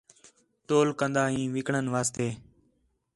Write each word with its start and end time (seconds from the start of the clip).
ٹول 0.67 0.87
کندا 0.99 1.23
ہیں 1.33 1.45
وِکݨ 1.55 1.73
واسطے 1.93 2.27